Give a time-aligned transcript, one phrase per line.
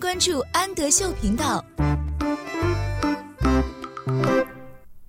[0.00, 1.62] 关注安德秀频道。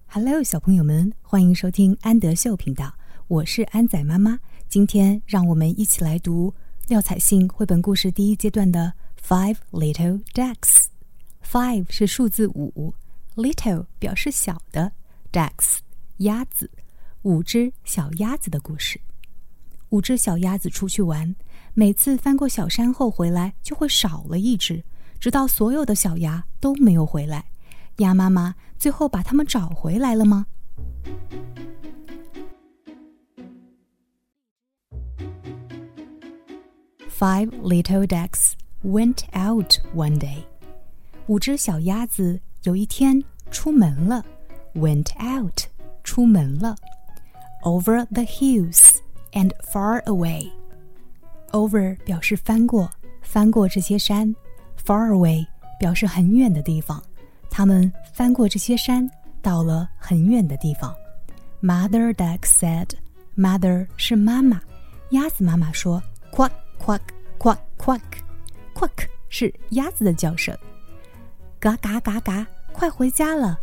[0.07, 2.93] Hello，小朋友们，欢迎收听安德秀频道，
[3.29, 4.37] 我是安仔妈妈。
[4.67, 6.53] 今天让我们一起来读
[6.89, 8.91] 廖彩杏绘本故事第一阶段的
[9.25, 10.57] 《Five Little Ducks》。
[11.41, 12.93] Five 是数字五
[13.35, 14.91] ，Little 表示小的
[15.31, 15.77] ，Ducks
[16.17, 16.69] 鸭子，
[17.21, 18.99] 五只小鸭子的故事。
[19.91, 21.35] 五只小鸭子出去玩，
[21.73, 24.81] 每次翻过小山后回来就会少了一只，
[25.19, 27.43] 直到所有的小鸭都没有回来。
[27.97, 30.47] 鸭妈妈最后把它们找回来了吗
[37.19, 38.53] ？Five little ducks
[38.85, 40.45] went out one day。
[41.27, 43.21] 五只小鸭子有一天
[43.51, 44.25] 出门了
[44.73, 45.63] ，went out，
[46.01, 46.77] 出门了
[47.63, 49.00] ，over the hills。
[49.32, 50.50] and far away.
[51.52, 52.90] Over 表示翻过，
[53.22, 54.34] 翻过这些山；
[54.84, 55.46] far away
[55.78, 57.02] 表示很远的地方。
[57.50, 59.08] 他们翻过这些山，
[59.40, 60.94] 到了很远的地方。
[61.62, 62.90] Mother duck said,
[63.36, 64.60] "Mother 是妈妈，
[65.10, 67.00] 鸭子妈妈说，quack quack
[67.38, 68.00] quack quack
[68.74, 70.56] quack 是鸭子的叫声。
[71.58, 73.58] 嘎嘎嘎嘎，快回家了。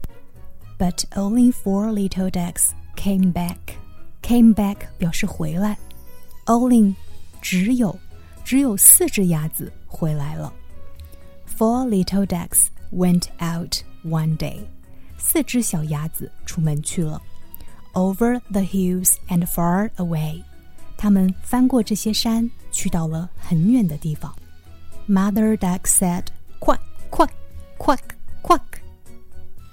[0.80, 3.58] But only four little ducks came back.
[4.28, 5.78] Came back 表示回来，
[6.45, 6.95] Only
[7.42, 7.98] 只有
[8.44, 10.53] 只有四只鸭子回来了。
[11.58, 14.59] Four little ducks went out one day，
[15.17, 17.22] 四只小鸭子出门去了。
[17.94, 20.42] Over the hills and far away，
[20.98, 24.34] 它们翻过这些山，去到了很远的地方。
[25.08, 26.23] Mother duck said
[26.59, 26.80] quack
[27.12, 27.30] quack
[27.78, 28.00] quack
[28.42, 28.62] quack，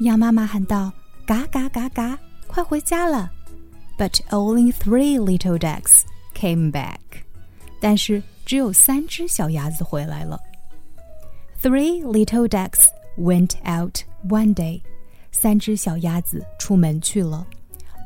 [0.00, 0.92] 鸭妈妈喊道：
[1.24, 3.30] 嘎嘎嘎嘎，快回家了。
[3.96, 6.02] but only three little ducks
[6.34, 6.98] came back.
[7.80, 10.40] 但是只有三只小鸭子回来了。
[11.62, 12.86] Three little ducks
[13.18, 14.82] went out one day.
[15.32, 17.46] 三只小鸭子出门去了。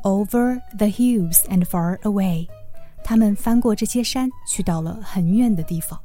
[0.03, 2.47] Over the hills and far away.
[3.03, 5.99] 它们翻过这些山，去到了很远的地方。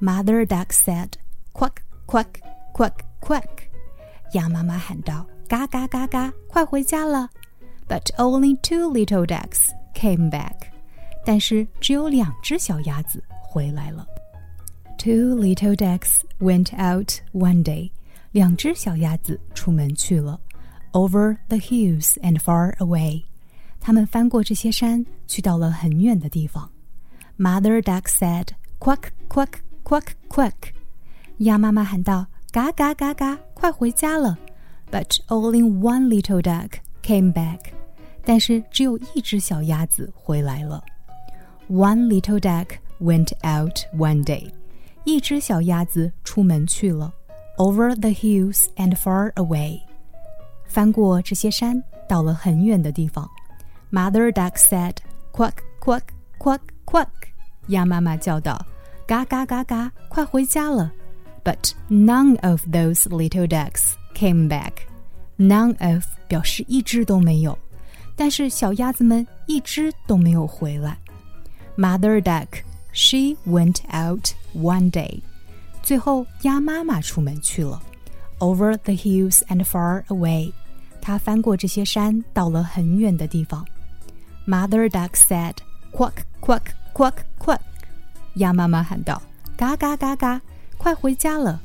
[0.00, 1.12] Mother duck said,
[1.52, 1.72] "Quack,
[2.06, 2.26] quack,
[2.74, 3.48] quack, quack."
[4.32, 7.30] 鸭妈妈喊道：“嘎嘎嘎嘎，快回家了。”
[7.88, 10.70] But only two little ducks came back.
[11.24, 14.06] 但是只有两只小鸭子回来了。
[14.98, 17.90] Two little ducks went out one day.
[18.32, 20.38] 两只小鸭子出门去了。
[20.92, 23.24] Over the hills and far away.
[23.80, 26.70] 他们翻过这些山，去到了很远的地方。
[27.38, 28.48] Mother duck said,
[28.80, 30.74] "Quack, quack, quack, quack."
[31.38, 34.36] 鸭妈妈喊道：“嘎嘎嘎嘎，快回家了。”
[34.90, 37.60] But only one little duck came back，
[38.24, 40.82] 但是只有一只小鸭子回来了。
[41.70, 42.68] One little duck
[43.00, 44.50] went out one day，
[45.04, 47.12] 一只小鸭子出门去了。
[47.56, 49.80] Over the hills and far away，
[50.66, 53.28] 翻过这些山，到了很远的地方。
[53.90, 54.96] Mother duck said,
[55.32, 56.02] "Quack, quack,
[56.38, 57.08] quack, quack."
[57.68, 60.92] 鸭妈妈叫道：“嘎嘎嘎嘎，快回家了。”
[61.42, 64.72] But none of those little ducks came back.
[65.42, 67.56] None of 表示一只都没有，
[68.16, 70.98] 但是小鸭子们一只都没有回来。
[71.76, 72.48] Mother duck,
[72.92, 75.20] she went out one day.
[75.82, 77.80] 最后，鸭妈妈出门去了。
[78.40, 80.52] Over the hills and far away.
[81.00, 83.64] 她翻过这些山，到了很远的地方。
[84.46, 85.54] Mother duck said,
[85.92, 86.62] "Quack, quack,
[86.92, 87.60] quack, quack."
[88.34, 89.22] 鸭妈妈喊道：“
[89.56, 90.40] 嘎嘎嘎嘎，
[90.76, 91.62] 快回家了。”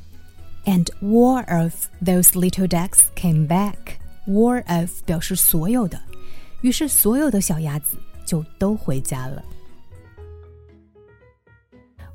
[0.69, 3.97] And war of those little ducks came back.
[4.27, 5.99] War of 表示所有的，
[6.61, 7.97] 于是所有的小鸭子
[8.27, 9.43] 就都回家了。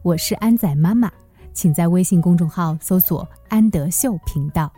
[0.04, 1.12] 我是安仔妈妈，
[1.52, 4.72] 请在微信公众号搜索“安德秀频道”。